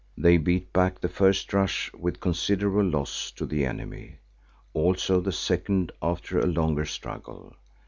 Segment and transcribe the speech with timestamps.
[0.17, 4.17] They beat back the first rush with considerable loss to the enemy,
[4.73, 7.53] also the second after a longer struggle.